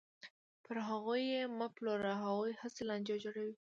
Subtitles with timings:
[0.63, 3.55] پر هغوی یې مه پلوره، هغوی هسې لانجې جوړوي.